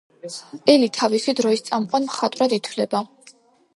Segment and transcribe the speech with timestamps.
[0.73, 3.03] ელი თავისი დროის წამყვან მხატვრად ითვლება.